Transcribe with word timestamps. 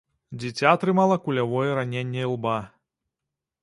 Дзіця 0.43 0.65
атрымала 0.77 1.19
кулявое 1.27 1.69
раненне 1.81 2.21
ілба. 2.33 2.57